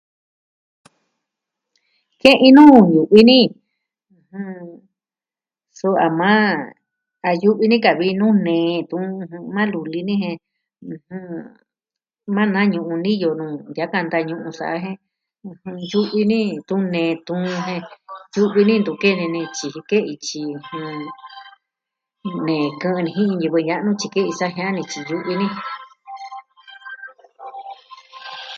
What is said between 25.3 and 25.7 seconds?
ni.